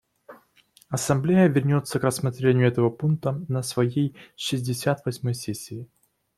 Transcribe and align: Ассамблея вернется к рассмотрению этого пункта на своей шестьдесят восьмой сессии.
Ассамблея 0.89 1.45
вернется 1.47 1.99
к 1.99 2.03
рассмотрению 2.03 2.67
этого 2.67 2.89
пункта 2.89 3.39
на 3.47 3.61
своей 3.61 4.15
шестьдесят 4.35 5.05
восьмой 5.05 5.35
сессии. 5.35 5.87